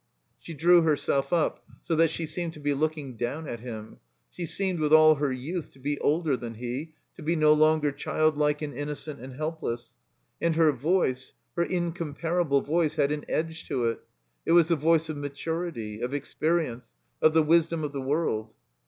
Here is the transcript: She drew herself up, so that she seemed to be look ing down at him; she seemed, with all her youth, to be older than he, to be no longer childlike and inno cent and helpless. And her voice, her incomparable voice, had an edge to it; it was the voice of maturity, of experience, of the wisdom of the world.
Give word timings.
She 0.39 0.55
drew 0.55 0.81
herself 0.81 1.31
up, 1.31 1.63
so 1.83 1.95
that 1.95 2.09
she 2.09 2.25
seemed 2.25 2.53
to 2.53 2.59
be 2.59 2.73
look 2.73 2.97
ing 2.97 3.17
down 3.17 3.47
at 3.47 3.59
him; 3.59 3.99
she 4.31 4.47
seemed, 4.47 4.79
with 4.79 4.91
all 4.91 5.13
her 5.13 5.31
youth, 5.31 5.71
to 5.73 5.79
be 5.79 5.99
older 5.99 6.35
than 6.35 6.55
he, 6.55 6.95
to 7.17 7.21
be 7.21 7.35
no 7.35 7.53
longer 7.53 7.91
childlike 7.91 8.63
and 8.63 8.73
inno 8.73 8.97
cent 8.97 9.19
and 9.19 9.33
helpless. 9.33 9.93
And 10.41 10.55
her 10.55 10.71
voice, 10.71 11.33
her 11.55 11.63
incomparable 11.63 12.61
voice, 12.61 12.95
had 12.95 13.11
an 13.11 13.25
edge 13.29 13.67
to 13.67 13.85
it; 13.89 13.99
it 14.43 14.53
was 14.53 14.69
the 14.69 14.75
voice 14.75 15.07
of 15.07 15.17
maturity, 15.17 16.01
of 16.01 16.15
experience, 16.15 16.93
of 17.21 17.33
the 17.33 17.43
wisdom 17.43 17.83
of 17.83 17.91
the 17.91 18.01
world. 18.01 18.49